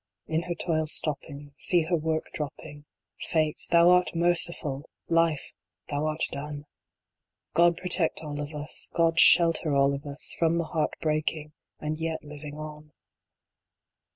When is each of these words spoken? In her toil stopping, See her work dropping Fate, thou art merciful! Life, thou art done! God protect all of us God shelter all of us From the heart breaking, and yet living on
In 0.25 0.41
her 0.49 0.55
toil 0.55 0.87
stopping, 0.87 1.53
See 1.57 1.83
her 1.83 1.95
work 1.95 2.31
dropping 2.33 2.85
Fate, 3.19 3.61
thou 3.69 3.91
art 3.91 4.15
merciful! 4.15 4.83
Life, 5.09 5.53
thou 5.89 6.05
art 6.07 6.23
done! 6.31 6.65
God 7.53 7.77
protect 7.77 8.19
all 8.21 8.41
of 8.41 8.51
us 8.51 8.89
God 8.95 9.19
shelter 9.19 9.75
all 9.75 9.93
of 9.93 10.03
us 10.07 10.33
From 10.39 10.57
the 10.57 10.63
heart 10.63 10.93
breaking, 11.01 11.53
and 11.79 11.99
yet 11.99 12.23
living 12.23 12.55
on 12.57 12.93